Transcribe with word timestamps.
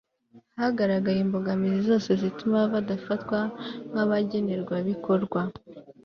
hagaragaye 0.61 1.19
imbogamizi 1.21 1.81
zose 1.89 2.09
zituma 2.21 2.59
badafatwa 2.73 3.39
nk'abagenerwabikorwa 3.89 5.41